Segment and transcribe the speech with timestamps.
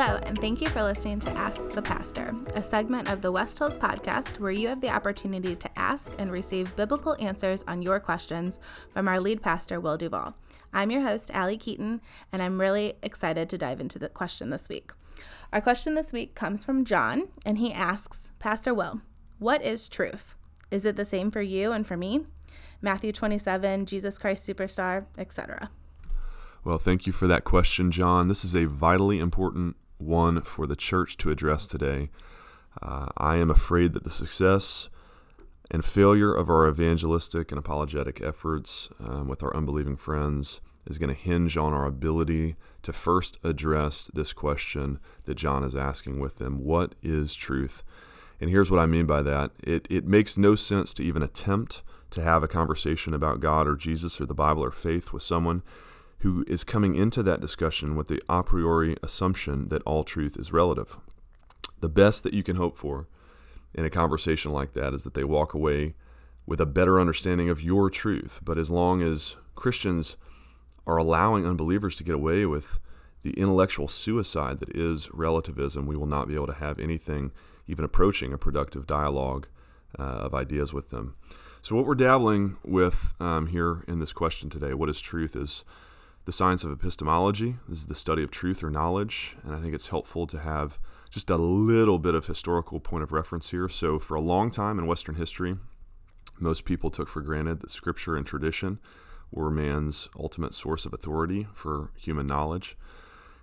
[0.00, 3.58] Hello, and thank you for listening to Ask the Pastor, a segment of the West
[3.58, 7.98] Hills podcast where you have the opportunity to ask and receive biblical answers on your
[7.98, 8.60] questions
[8.92, 10.36] from our lead pastor, Will Duvall.
[10.72, 12.00] I'm your host, Allie Keaton,
[12.30, 14.92] and I'm really excited to dive into the question this week.
[15.52, 19.00] Our question this week comes from John, and he asks Pastor Will,
[19.40, 20.36] what is truth?
[20.70, 22.24] Is it the same for you and for me?
[22.80, 25.70] Matthew 27, Jesus Christ Superstar, etc.
[26.62, 28.28] Well, thank you for that question, John.
[28.28, 32.10] This is a vitally important one for the church to address today.
[32.80, 34.88] Uh, I am afraid that the success
[35.70, 41.14] and failure of our evangelistic and apologetic efforts um, with our unbelieving friends is going
[41.14, 46.36] to hinge on our ability to first address this question that John is asking with
[46.36, 47.82] them What is truth?
[48.40, 51.82] And here's what I mean by that it, it makes no sense to even attempt
[52.10, 55.62] to have a conversation about God or Jesus or the Bible or faith with someone
[56.20, 60.52] who is coming into that discussion with the a priori assumption that all truth is
[60.52, 60.96] relative.
[61.80, 63.06] The best that you can hope for
[63.74, 65.94] in a conversation like that is that they walk away
[66.46, 68.40] with a better understanding of your truth.
[68.42, 70.16] But as long as Christians
[70.86, 72.80] are allowing unbelievers to get away with
[73.22, 77.32] the intellectual suicide that is relativism, we will not be able to have anything
[77.66, 79.46] even approaching a productive dialogue
[79.98, 81.14] uh, of ideas with them.
[81.60, 85.64] So, what we're dabbling with um, here in this question today, what is truth, is
[86.28, 87.56] the science of epistemology.
[87.70, 90.78] This is the study of truth or knowledge, and I think it's helpful to have
[91.08, 93.66] just a little bit of historical point of reference here.
[93.66, 95.56] So, for a long time in Western history,
[96.38, 98.78] most people took for granted that scripture and tradition
[99.30, 102.76] were man's ultimate source of authority for human knowledge.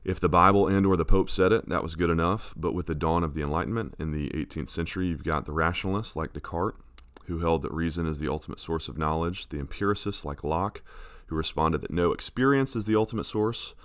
[0.04, 2.54] If the Bible and or the Pope said it, that was good enough.
[2.56, 6.16] But with the dawn of the Enlightenment in the 18th century, you've got the rationalists
[6.16, 6.78] like Descartes,
[7.26, 10.84] who held that reason is the ultimate source of knowledge, the empiricists like Locke,
[11.28, 13.76] who responded that no experience is the ultimate source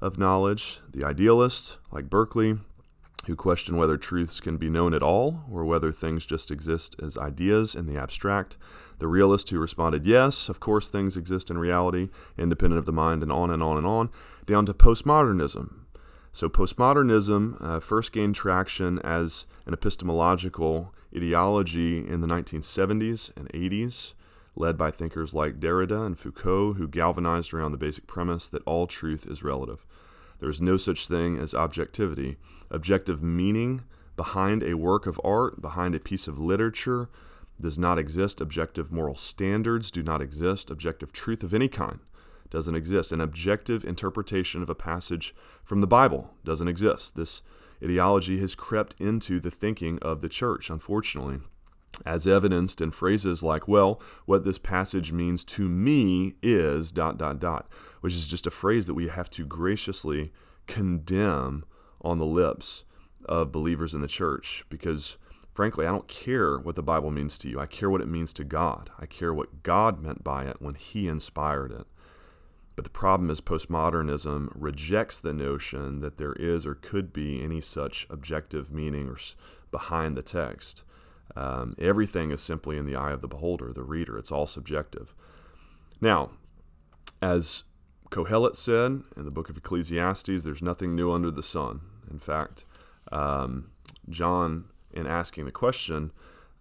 [0.00, 2.58] of knowledge, the idealists, like Berkeley,
[3.26, 7.18] who question whether truths can be known at all or whether things just exist as
[7.18, 8.56] ideas in the abstract,
[8.98, 12.08] the realist who responded, yes, of course things exist in reality,
[12.38, 14.10] independent of the mind, and on and on and on,
[14.46, 15.80] down to postmodernism.
[16.32, 24.14] So, postmodernism uh, first gained traction as an epistemological ideology in the 1970s and 80s
[24.60, 28.86] led by thinkers like Derrida and Foucault, who galvanized around the basic premise that all
[28.86, 29.84] truth is relative.
[30.38, 32.36] There is no such thing as objectivity.
[32.70, 33.82] Objective meaning
[34.16, 37.08] behind a work of art, behind a piece of literature,
[37.60, 38.40] does not exist.
[38.40, 40.70] Objective moral standards do not exist.
[40.70, 42.00] Objective truth of any kind
[42.50, 43.12] doesn't exist.
[43.12, 45.34] An objective interpretation of a passage
[45.64, 47.16] from the Bible doesn't exist.
[47.16, 47.42] This
[47.82, 51.40] ideology has crept into the thinking of the church, unfortunately
[52.06, 57.40] as evidenced in phrases like, well, what this passage means to me is dot, dot,
[57.40, 57.68] dot,
[58.00, 60.32] which is just a phrase that we have to graciously
[60.66, 61.64] condemn
[62.00, 62.84] on the lips
[63.26, 65.18] of believers in the church because,
[65.52, 67.60] frankly, I don't care what the Bible means to you.
[67.60, 68.90] I care what it means to God.
[68.98, 71.86] I care what God meant by it when He inspired it.
[72.76, 77.60] But the problem is postmodernism rejects the notion that there is or could be any
[77.60, 79.14] such objective meaning
[79.70, 80.82] behind the text.
[81.36, 84.18] Um, everything is simply in the eye of the beholder, the reader.
[84.18, 85.14] It's all subjective.
[86.00, 86.30] Now,
[87.22, 87.64] as
[88.10, 91.80] Kohelet said in the book of Ecclesiastes, there's nothing new under the sun.
[92.10, 92.64] In fact,
[93.12, 93.70] um,
[94.08, 96.12] John, in asking the question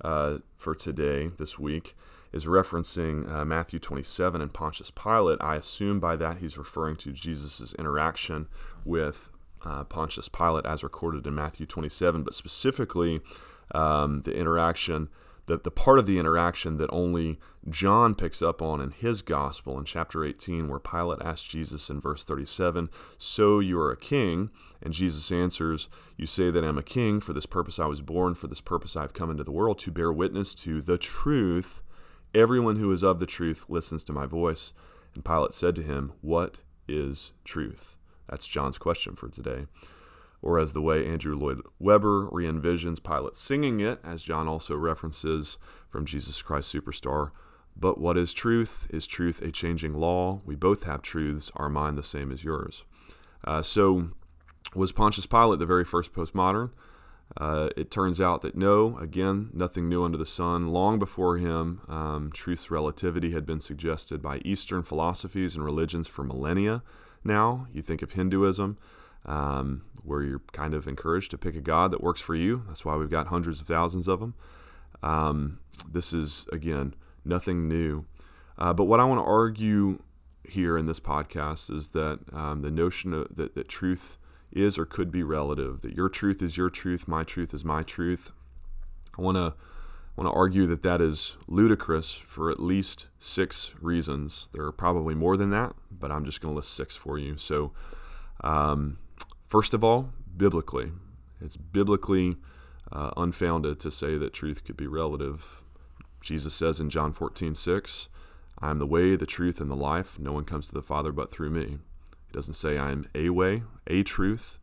[0.02, 1.96] uh, for today, this week,
[2.31, 5.40] is referencing uh, Matthew 27 and Pontius Pilate.
[5.41, 8.47] I assume by that he's referring to Jesus' interaction
[8.85, 9.29] with
[9.66, 13.22] uh, Pontius Pilate as recorded in Matthew 27, but specifically
[13.74, 15.09] um, the interaction,
[15.46, 19.78] the, the part of the interaction that only John picks up on in his gospel
[19.78, 24.50] in chapter 18, where Pilate asks Jesus in verse 37, So you are a king?
[24.81, 27.19] And Jesus answers, You say that I'm a king.
[27.19, 28.35] For this purpose I was born.
[28.35, 31.84] For this purpose I have come into the world to bear witness to the truth.
[32.34, 34.72] Everyone who is of the truth listens to my voice.
[35.16, 37.97] And Pilate said to him, What is truth?
[38.29, 39.66] That's John's question for today
[40.41, 44.76] or as the way Andrew Lloyd Webber re envisions Pilate singing it, as John also
[44.76, 45.58] references
[45.90, 47.32] from Jesus Christ Superstar.
[47.76, 48.88] But what is truth?
[48.90, 50.41] Is truth a changing law?
[50.46, 52.84] We both have truths, our mind the same as yours.
[53.44, 54.09] Uh, so,
[54.76, 56.72] was Pontius Pilate the very first postmodern?
[57.38, 60.70] Uh, it turns out that no, again, nothing new under the sun.
[60.70, 66.24] Long before him, um, truth's relativity had been suggested by Eastern philosophies and religions for
[66.24, 66.82] millennia
[67.24, 67.68] now.
[67.72, 68.78] You think of Hinduism
[69.25, 72.63] um, where you're kind of encouraged to pick a God that works for you.
[72.67, 74.33] That's why we've got hundreds of thousands of them.
[75.01, 75.59] Um,
[75.91, 76.93] this is, again,
[77.23, 78.05] nothing new.
[78.57, 80.01] Uh, but what I want to argue
[80.43, 84.17] here in this podcast is that um, the notion of, that, that truth
[84.51, 87.83] is or could be relative, that your truth is your truth, my truth is my
[87.83, 88.31] truth.
[89.17, 89.53] I want to
[90.16, 94.49] want to argue that that is ludicrous for at least six reasons.
[94.53, 97.37] There are probably more than that, but I'm just going to list six for you.
[97.37, 97.71] So,
[98.43, 98.97] um,
[99.49, 100.91] first of all, biblically,
[101.41, 102.37] it's biblically
[102.91, 105.61] uh, unfounded to say that truth could be relative.
[106.22, 108.09] Jesus says in John 14, 6,
[108.61, 110.19] I am the way, the truth, and the life.
[110.19, 111.79] No one comes to the Father but through me.
[112.28, 114.59] He doesn't say I'm a way, a truth.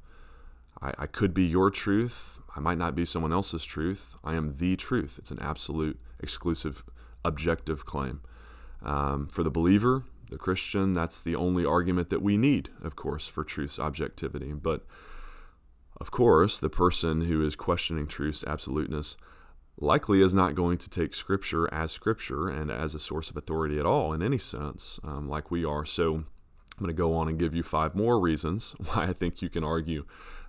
[0.80, 2.38] I, I could be your truth.
[2.54, 4.14] I might not be someone else's truth.
[4.22, 5.18] I am the truth.
[5.18, 6.84] It's an absolute, exclusive,
[7.24, 8.20] objective claim.
[8.82, 13.26] Um, for the believer, the Christian, that's the only argument that we need, of course,
[13.26, 14.52] for truth's objectivity.
[14.52, 14.84] But
[16.00, 19.16] of course, the person who is questioning truth's absoluteness
[19.78, 23.78] likely is not going to take Scripture as Scripture and as a source of authority
[23.78, 25.84] at all in any sense, um, like we are.
[25.84, 26.26] So I'm
[26.78, 29.64] going to go on and give you five more reasons why I think you can
[29.64, 30.04] argue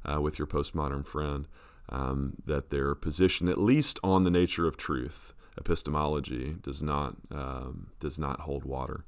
[0.06, 1.48] uh, with your postmodern friend
[1.90, 7.92] um, that their position, at least on the nature of truth, epistemology, does not um,
[8.00, 9.06] does not hold water.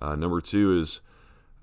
[0.00, 1.00] Uh, number two is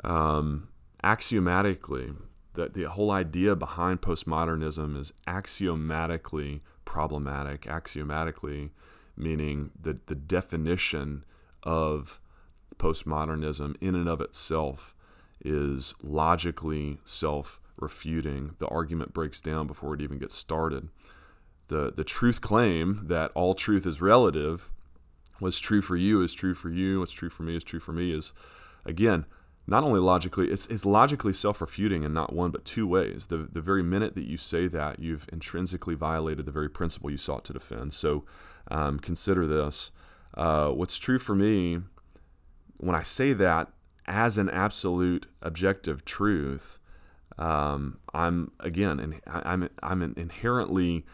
[0.03, 0.67] um,
[1.03, 2.13] axiomatically
[2.53, 7.67] that the whole idea behind postmodernism is axiomatically problematic.
[7.67, 8.71] Axiomatically,
[9.15, 11.23] meaning the, the definition
[11.63, 12.19] of
[12.77, 14.95] postmodernism in and of itself
[15.43, 18.55] is logically self refuting.
[18.59, 20.89] The argument breaks down before it even gets started.
[21.67, 24.71] The, the truth claim that all truth is relative,
[25.39, 27.91] what's true for you is true for you, what's true for me is true for
[27.91, 28.31] me, is
[28.85, 29.25] again
[29.67, 33.27] not only logically, it's, it's logically self refuting in not one but two ways.
[33.27, 37.17] The, the very minute that you say that, you've intrinsically violated the very principle you
[37.17, 37.93] sought to defend.
[37.93, 38.25] So
[38.69, 39.91] um, consider this.
[40.35, 41.79] Uh, what's true for me,
[42.77, 43.69] when I say that
[44.05, 46.77] as an absolute objective truth,
[47.39, 51.05] um, I'm again, and I'm, I'm inherently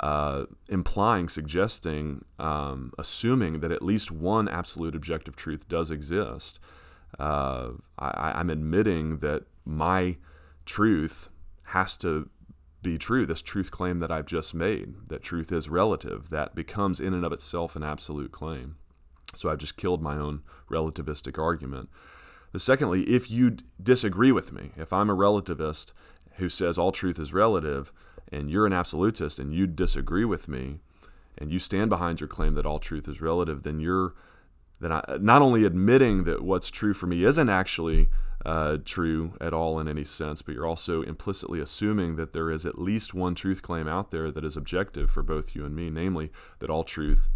[0.00, 6.58] uh, implying, suggesting, um, assuming that at least one absolute objective truth does exist
[7.18, 10.16] uh, I, I'm admitting that my
[10.64, 11.28] truth
[11.64, 12.28] has to
[12.82, 13.26] be true.
[13.26, 17.24] This truth claim that I've just made, that truth is relative, that becomes in and
[17.24, 18.76] of itself an absolute claim.
[19.34, 21.88] So I've just killed my own relativistic argument.
[22.52, 25.92] The secondly, if you disagree with me, if I'm a relativist
[26.40, 27.92] who says all truth is relative,
[28.32, 30.80] and you're an absolutist and you disagree with me,
[31.38, 34.14] and you stand behind your claim that all truth is relative, then you're
[34.80, 38.08] then I, not only admitting that what's true for me isn't actually
[38.46, 42.64] uh, true at all in any sense, but you're also implicitly assuming that there is
[42.64, 45.90] at least one truth claim out there that is objective for both you and me,
[45.90, 47.28] namely that all truth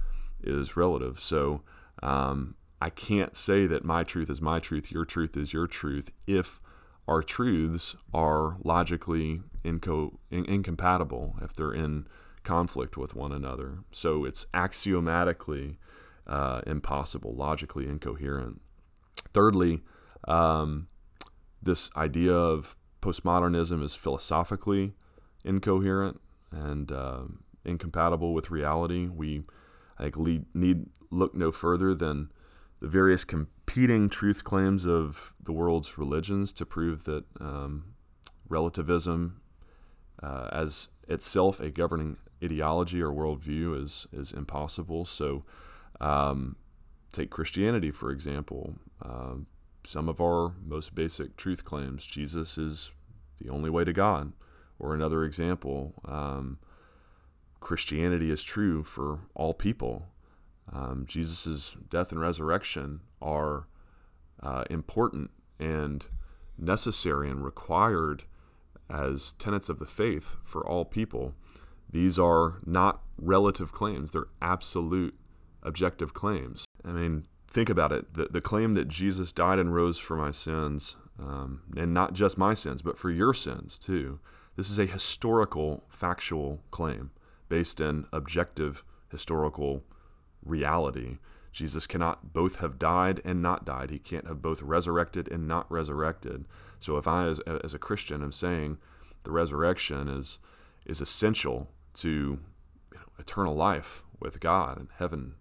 [0.43, 1.21] is relative.
[1.21, 1.61] So
[2.03, 6.11] um, I can't say that my truth is my truth, your truth is your truth,
[6.27, 6.61] if
[7.07, 12.07] our truths are logically inco- in- incompatible, if they're in
[12.43, 13.79] conflict with one another.
[13.91, 15.79] So it's axiomatically
[16.27, 18.61] uh, impossible, logically incoherent.
[19.33, 19.83] Thirdly,
[20.29, 20.89] um,
[21.63, 24.95] this idea of postmodernism is philosophically
[25.45, 26.21] incoherent
[26.51, 27.23] and uh,
[27.65, 29.09] incompatible with reality.
[29.09, 29.43] We,
[29.99, 32.31] I think, lead, need look no further than
[32.81, 33.25] the various
[33.75, 37.83] competing truth claims of the world's religions to prove that um,
[38.49, 39.41] relativism,
[40.23, 45.05] uh, as itself a governing ideology or worldview, is is impossible.
[45.05, 45.43] So
[46.01, 46.55] um,
[47.13, 48.77] take Christianity, for example.
[49.05, 49.39] Uh,
[49.83, 52.93] some of our most basic truth claims Jesus is
[53.43, 54.33] the only way to God.
[54.79, 56.59] Or another example, um,
[57.59, 60.07] Christianity is true for all people.
[60.73, 63.67] Um, Jesus' death and resurrection are
[64.45, 66.07] uh, important and
[66.59, 68.25] necessary and required
[68.91, 71.35] as tenets of the faith for all people.
[71.91, 75.15] These are not relative claims, they're absolute
[75.63, 76.65] objective claims.
[76.85, 78.15] I mean, think about it.
[78.15, 82.37] The, the claim that Jesus died and rose for my sins, um, and not just
[82.37, 84.21] my sins, but for your sins too.
[84.57, 87.11] This is a historical, factual claim
[87.49, 89.83] based in objective historical
[90.45, 91.19] reality.
[91.55, 93.91] Jesus cannot both have died and not died.
[93.91, 96.45] He can't have both resurrected and not resurrected.
[96.81, 98.77] So if I, as, as a Christian, am saying
[99.23, 100.39] the resurrection is
[100.85, 102.11] is essential to
[102.93, 105.37] you know, eternal life with God and heaven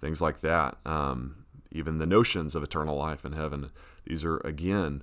[0.00, 0.78] things like that.
[0.86, 3.70] Um, even the notions of eternal life in heaven.
[4.04, 5.02] These are, again,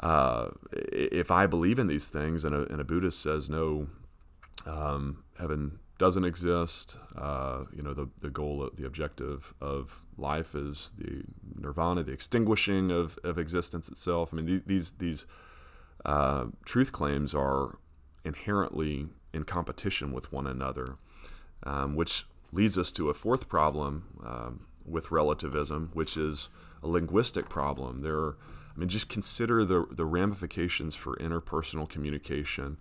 [0.00, 3.86] uh, if I believe in these things and a, and a Buddhist says no,
[4.66, 10.92] um, heaven doesn't exist, uh, you know, the, the goal, the objective of life is
[10.98, 11.22] the
[11.58, 14.32] nirvana, the extinguishing of, of existence itself.
[14.32, 15.24] I mean, these, these
[16.04, 17.78] uh, truth claims are
[18.24, 20.98] inherently in competition with one another,
[21.62, 26.48] um, which leads us to a fourth problem um, with relativism, which is
[26.82, 28.00] a linguistic problem.
[28.00, 28.36] There, are,
[28.74, 32.76] I mean, just consider the the ramifications for interpersonal communication.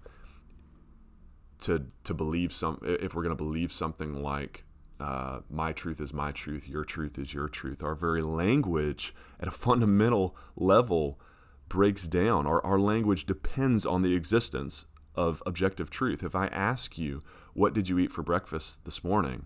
[1.61, 4.65] To to believe some, if we're going to believe something like
[4.99, 7.83] uh, my truth is my truth, your truth is your truth.
[7.83, 11.19] Our very language at a fundamental level
[11.67, 12.45] breaks down.
[12.45, 14.85] Our, our language depends on the existence
[15.15, 16.23] of objective truth.
[16.23, 19.45] If I ask you, what did you eat for breakfast this morning?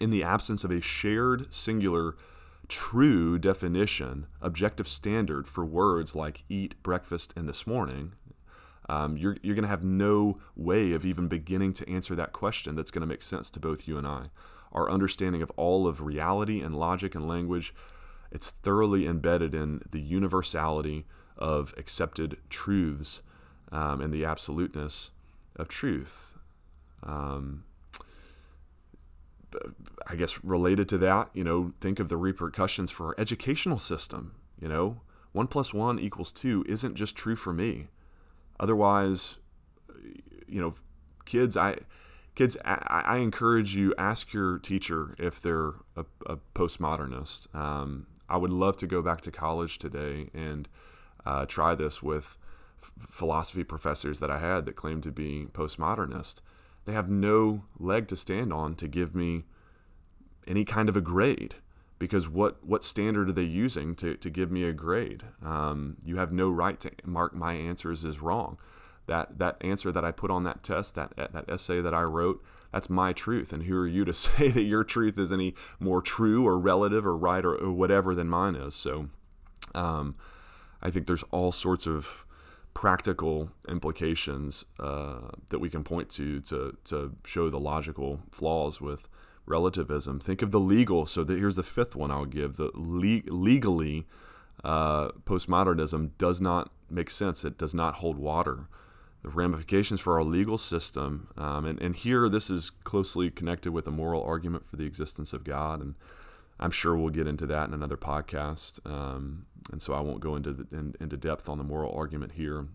[0.00, 2.16] In the absence of a shared, singular,
[2.68, 8.12] true definition, objective standard for words like eat, breakfast, and this morning,
[8.88, 12.76] um, you're, you're going to have no way of even beginning to answer that question
[12.76, 14.26] that's going to make sense to both you and I.
[14.72, 17.74] Our understanding of all of reality and logic and language,
[18.30, 23.22] it's thoroughly embedded in the universality of accepted truths
[23.72, 25.10] um, and the absoluteness
[25.56, 26.38] of truth.
[27.02, 27.64] Um,
[30.06, 34.34] I guess related to that, you know, think of the repercussions for our educational system.
[34.60, 35.00] You know,
[35.32, 37.88] one plus one equals two isn't just true for me.
[38.58, 39.36] Otherwise,
[40.46, 40.74] you know,
[41.24, 41.78] kids, I
[42.34, 47.54] kids, I, I encourage you ask your teacher if they're a, a postmodernist.
[47.54, 50.68] Um, I would love to go back to college today and
[51.24, 52.36] uh, try this with
[52.78, 56.40] philosophy professors that I had that claimed to be postmodernist.
[56.84, 59.44] They have no leg to stand on to give me
[60.46, 61.56] any kind of a grade
[61.98, 65.24] because what, what standard are they using to, to give me a grade?
[65.44, 68.58] Um, you have no right to mark my answers as wrong.
[69.06, 72.44] That, that answer that I put on that test, that, that essay that I wrote,
[72.72, 73.52] that's my truth.
[73.52, 77.06] And who are you to say that your truth is any more true or relative
[77.06, 78.74] or right or, or whatever than mine is?
[78.74, 79.08] So,
[79.74, 80.16] um,
[80.82, 82.24] I think there's all sorts of
[82.74, 89.08] practical implications uh, that we can point to to to show the logical flaws with
[89.46, 90.20] relativism.
[90.20, 91.06] Think of the legal.
[91.06, 94.06] So the, here's the fifth one I'll give: the le- legally
[94.64, 97.44] uh, postmodernism does not make sense.
[97.44, 98.68] It does not hold water.
[99.22, 103.86] The ramifications for our legal system, um, and, and here this is closely connected with
[103.88, 105.96] a moral argument for the existence of God, and
[106.60, 110.36] I'm sure we'll get into that in another podcast, um, and so I won't go
[110.36, 112.68] into the, in, into depth on the moral argument here.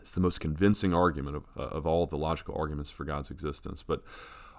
[0.00, 3.82] It's the most convincing argument of, uh, of all the logical arguments for God's existence.
[3.82, 4.02] But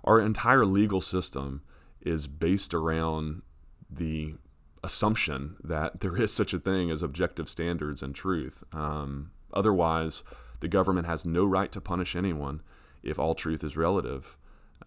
[0.04, 1.62] our entire legal system
[2.02, 3.42] is based around
[3.90, 4.36] the
[4.84, 8.64] assumption that there is such a thing as objective standards and truth.
[8.74, 10.24] Um, otherwise,
[10.60, 12.62] the government has no right to punish anyone
[13.04, 14.38] if all truth is relative.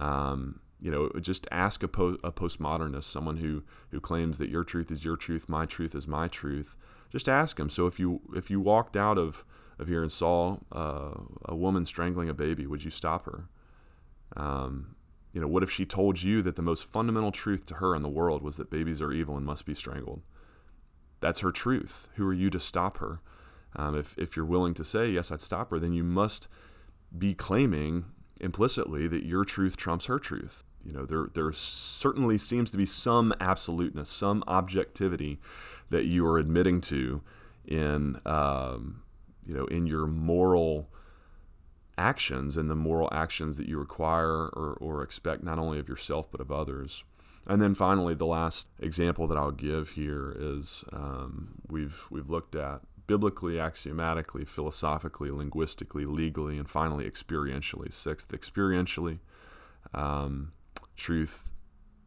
[0.00, 4.64] Um, you know, just ask a, po- a postmodernist, someone who who claims that your
[4.64, 6.76] truth is your truth, my truth is my truth.
[7.10, 7.68] Just ask him.
[7.68, 9.44] So if you if you walked out of
[9.78, 11.14] of here and saw uh,
[11.44, 13.48] a woman strangling a baby, would you stop her?
[14.36, 14.96] Um,
[15.32, 18.02] you know, what if she told you that the most fundamental truth to her in
[18.02, 20.22] the world was that babies are evil and must be strangled?
[21.20, 22.08] That's her truth.
[22.16, 23.20] Who are you to stop her?
[23.74, 26.48] Um, if if you're willing to say yes, I'd stop her, then you must
[27.16, 28.04] be claiming
[28.40, 32.86] implicitly that your truth trumps her truth you know there there certainly seems to be
[32.86, 35.38] some absoluteness some objectivity
[35.90, 37.22] that you are admitting to
[37.66, 39.02] in um,
[39.46, 40.88] you know in your moral
[41.98, 46.30] actions and the moral actions that you require or, or expect not only of yourself
[46.30, 47.04] but of others
[47.46, 52.54] and then finally the last example that I'll give here is um, we've we've looked
[52.54, 57.92] at biblically, axiomatically, philosophically, linguistically, legally, and finally experientially.
[57.92, 59.18] Sixth, experientially,
[59.92, 60.52] um,
[60.96, 61.50] truth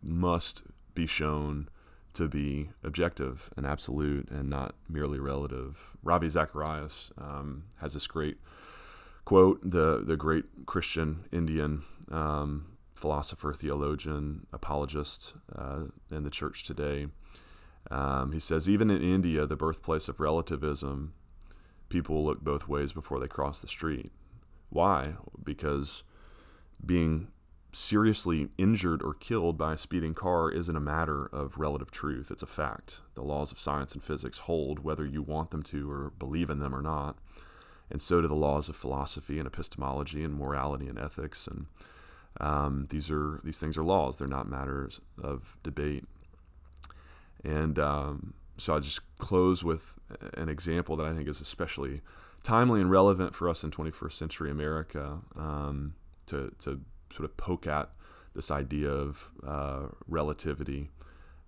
[0.02, 0.64] must
[0.94, 1.70] be shown
[2.14, 5.98] to be objective and absolute and not merely relative.
[6.02, 8.38] Ravi Zacharias um, has this great
[9.26, 17.08] quote, the, the great Christian Indian um, philosopher, theologian, apologist uh, in the church today.
[17.92, 21.14] Um, he says, even in India, the birthplace of relativism,
[21.90, 24.12] people look both ways before they cross the street.
[24.70, 25.14] Why?
[25.44, 26.04] Because
[26.84, 27.28] being
[27.72, 32.44] seriously injured or killed by a speeding car isn't a matter of relative truth, it's
[32.44, 33.02] a fact.
[33.16, 36.60] The laws of science and physics hold whether you want them to or believe in
[36.60, 37.18] them or not.
[37.90, 41.48] And so do the laws of philosophy and epistemology and morality and ethics.
[41.48, 41.68] And
[42.40, 46.06] um, these are these things are laws; they're not matters of debate.
[47.44, 49.94] And um, so I'll just close with
[50.36, 52.02] an example that I think is especially
[52.44, 55.96] timely and relevant for us in 21st century America um,
[56.28, 56.80] to, to
[57.12, 57.90] sort of poke at
[58.36, 60.90] this idea of uh, relativity.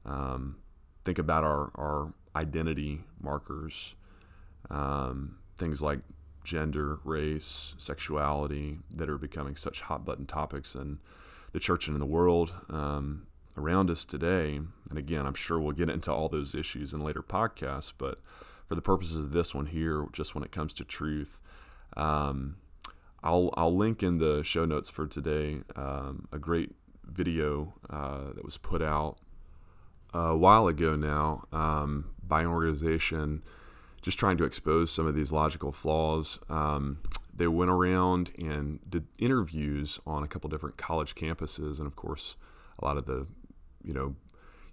[0.05, 0.57] Um,
[1.05, 3.95] think about our, our identity markers,
[4.69, 5.99] um, things like
[6.47, 10.97] gender, race, sexuality that are becoming such hot button topics in
[11.51, 13.27] the church and in the world um,
[13.57, 14.61] around us today.
[14.89, 18.21] And again, I'm sure we'll get into all those issues in later podcasts, but
[18.65, 21.41] for the purposes of this one here, just when it comes to truth,
[21.97, 22.55] um,
[23.21, 26.73] I'll, I'll link in the show notes for today um, a great
[27.03, 29.17] video uh, that was put out
[30.13, 33.43] a while ago now um, by an organization
[34.07, 36.39] just trying to expose some of these logical flaws.
[36.49, 36.99] Um,
[37.33, 42.37] they went around and did interviews on a couple different college campuses, and of course,
[42.79, 43.27] a lot of the
[43.83, 44.15] you know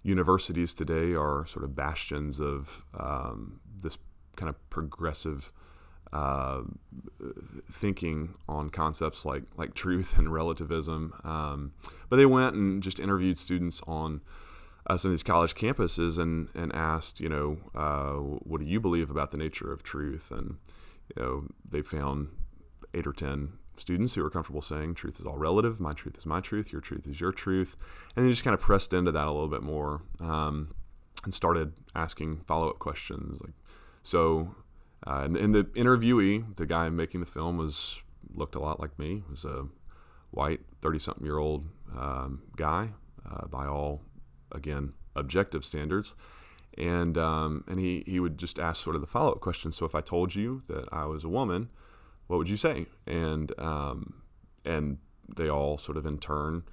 [0.03, 3.97] universities today are sort of bastions of um, this
[4.37, 5.51] kind of progressive
[6.13, 6.61] uh,
[7.69, 11.13] thinking on concepts like like truth and relativism.
[11.25, 11.73] Um,
[12.07, 14.21] but they went and just interviewed students on
[14.87, 18.79] uh, some of these college campuses and and asked, you know, uh, what do you
[18.79, 20.31] believe about the nature of truth?
[20.31, 20.57] And
[21.15, 22.29] you know, they found
[22.93, 25.79] eight or ten students who were comfortable saying truth is all relative.
[25.79, 26.71] My truth is my truth.
[26.71, 27.75] Your truth is your truth.
[28.15, 30.73] And they just kind of pressed into that a little bit more um,
[31.23, 33.53] and started asking follow up questions like,
[34.03, 34.55] so.
[35.07, 38.01] Uh, and, and, the interviewee, the guy making the film, was
[38.33, 39.21] looked a lot like me.
[39.29, 39.67] Was a
[40.31, 41.65] white, thirty-something-year-old
[41.95, 42.89] um, guy,
[43.29, 44.01] uh, by all
[44.55, 46.13] again objective standards.
[46.77, 49.71] And um, and he, he would just ask sort of the follow up question.
[49.71, 51.69] So if I told you that I was a woman,
[52.27, 52.87] what would you say?
[53.07, 54.23] And um,
[54.65, 54.97] and
[55.33, 56.63] they all sort of in turn.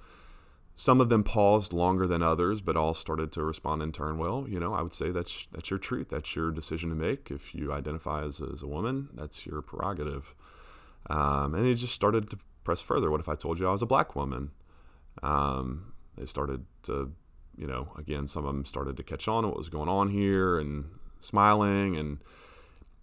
[0.75, 4.17] Some of them paused longer than others, but all started to respond in turn.
[4.17, 6.09] Well, you know, I would say that's that's your truth.
[6.09, 7.31] That's your decision to make.
[7.31, 10.33] If you identify as, as a woman, that's your prerogative.
[11.09, 13.11] Um, and he just started to press further.
[13.11, 14.51] What if I told you I was a black woman?
[15.21, 17.11] Um, they started to
[17.57, 20.09] you know, again, some of them started to catch on to what was going on
[20.09, 20.85] here and
[21.21, 22.19] smiling, and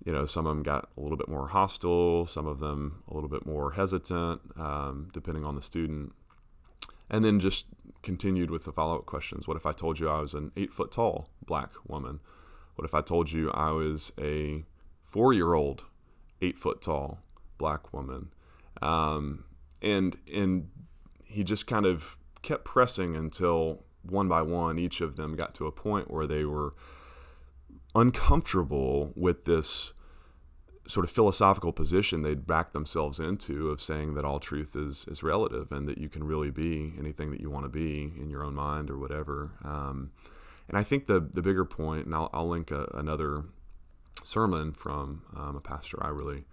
[0.05, 3.15] you know, some of them got a little bit more hostile, some of them a
[3.15, 6.13] little bit more hesitant, um, depending on the student,
[7.11, 7.67] and then just
[8.03, 9.47] continued with the follow-up questions.
[9.47, 12.21] What if I told you I was an eight foot tall black woman?
[12.77, 14.65] What if I told you I was a
[15.05, 15.85] four-year-old,
[16.41, 17.19] eight foot tall
[17.59, 18.33] black woman?
[18.81, 19.45] Um,
[19.83, 20.71] and and
[21.25, 25.67] he just kind of kept pressing until one by one, each of them got to
[25.67, 26.75] a point where they were
[27.95, 29.93] uncomfortable with this
[30.87, 35.23] sort of philosophical position they'd backed themselves into of saying that all truth is, is
[35.23, 38.43] relative and that you can really be anything that you want to be in your
[38.43, 39.53] own mind or whatever.
[39.65, 40.11] Um,
[40.69, 43.45] and I think the, the bigger point, and I'll, I'll link a, another
[44.25, 46.45] sermon from um, a pastor I really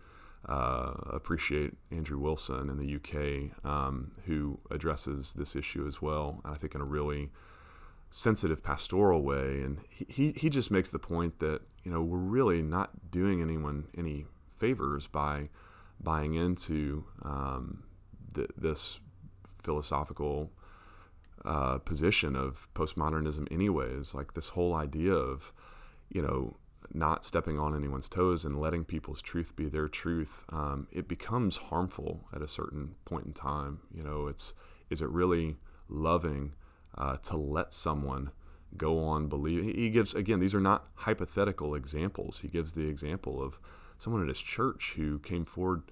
[0.45, 6.41] uh, appreciate Andrew Wilson in the UK, um, who addresses this issue as well.
[6.43, 7.31] And I think in a really
[8.09, 9.61] sensitive pastoral way.
[9.61, 13.87] And he, he just makes the point that, you know, we're really not doing anyone
[13.97, 14.25] any
[14.57, 15.49] favors by
[15.99, 17.83] buying into um,
[18.33, 18.99] th- this
[19.61, 20.51] philosophical
[21.43, 24.13] uh, position of postmodernism, anyways.
[24.13, 25.51] Like this whole idea of,
[26.09, 26.57] you know,
[26.93, 31.57] not stepping on anyone's toes and letting people's truth be their truth, um, it becomes
[31.57, 33.79] harmful at a certain point in time.
[33.93, 34.53] You know, it's
[34.89, 35.57] is it really
[35.89, 36.53] loving
[36.97, 38.31] uh, to let someone
[38.75, 39.75] go on believe?
[39.75, 42.39] He gives again; these are not hypothetical examples.
[42.39, 43.59] He gives the example of
[43.97, 45.83] someone at his church who came forward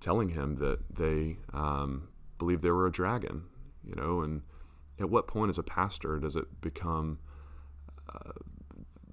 [0.00, 3.44] telling him that they um, believed they were a dragon.
[3.84, 4.42] You know, and
[4.98, 7.18] at what point as a pastor does it become
[8.12, 8.32] uh,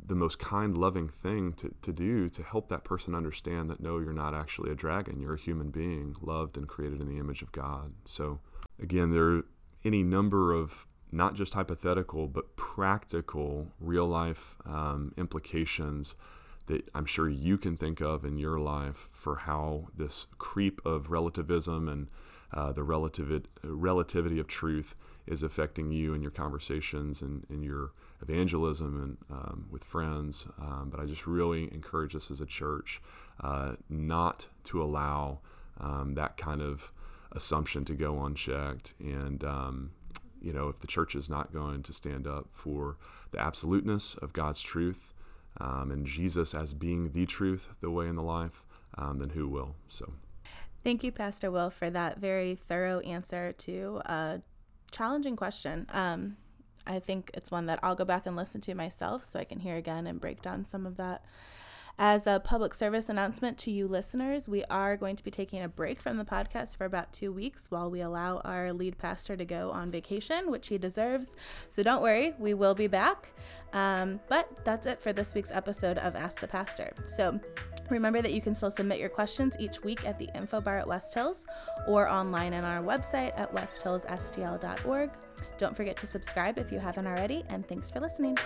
[0.10, 4.00] the most kind, loving thing to, to do to help that person understand that no,
[4.00, 5.22] you're not actually a dragon.
[5.22, 7.93] You're a human being, loved and created in the image of God.
[8.06, 8.39] So,
[8.82, 9.45] again, there are
[9.86, 16.15] any number of not just hypothetical, but practical, real life um, implications
[16.65, 21.12] that I'm sure you can think of in your life for how this creep of
[21.12, 22.08] relativism and
[22.52, 24.95] uh, the relativ- relativity of truth
[25.28, 27.91] is affecting you and your conversations and, and your
[28.22, 30.48] evangelism and um, with friends.
[30.60, 33.02] Um, but I just really encourage us as a church
[33.42, 35.40] uh, not to allow
[35.80, 36.92] um, that kind of
[37.32, 38.94] assumption to go unchecked.
[39.00, 39.92] And, um,
[40.42, 42.98] you know, if the church is not going to stand up for
[43.32, 45.14] the absoluteness of God's truth
[45.60, 48.66] um, and Jesus as being the truth, the way, and the life,
[48.98, 49.76] um, then who will?
[49.88, 50.14] So.
[50.84, 54.42] Thank you, Pastor Will, for that very thorough answer to a
[54.92, 55.86] challenging question.
[55.92, 56.38] Um,
[56.89, 59.60] I think it's one that I'll go back and listen to myself so I can
[59.60, 61.23] hear again and break down some of that
[62.02, 65.68] As a public service announcement to you listeners, we are going to be taking a
[65.68, 69.44] break from the podcast for about two weeks while we allow our lead pastor to
[69.44, 71.36] go on vacation, which he deserves.
[71.68, 73.34] So don't worry, we will be back.
[73.74, 76.94] Um, but that's it for this week's episode of Ask the Pastor.
[77.06, 77.38] So
[77.90, 80.88] Remember that you can still submit your questions each week at the info bar at
[80.88, 81.48] West Hills
[81.88, 85.10] or online on our website at westhillsstl.org.
[85.58, 88.38] Don't forget to subscribe if you haven't already, and thanks for listening.